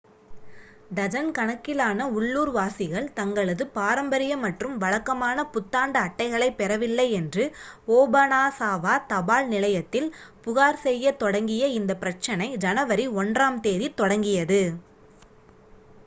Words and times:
dozen 0.91 1.27
கணக்கிலான 1.31 2.05
உள்ளூர்வாசிகள் 2.11 3.11
தங்களது 3.13 3.67
பாரம்பரிய 3.67 4.37
மற்றும் 4.37 4.73
வழக்கமான 4.77 5.45
புத்தாண்டு 5.47 5.99
அட்டைகளைப் 5.99 6.57
பெறவில்லை 6.57 7.07
என்று 7.11 7.45
ஓபனாசாவா 7.97 8.95
தபால் 9.05 9.47
நிலையத்தில் 9.47 10.09
புகார் 10.41 10.83
செய்யத் 10.87 11.19
தொடங்கிய 11.19 11.67
இந்த 11.77 11.95
பிரச்சனை 11.97 12.49
ஜனவரி 12.57 13.07
1-ஆம் 13.19 13.61
தேதி 13.61 13.89
தொடங்கியது 13.93 14.61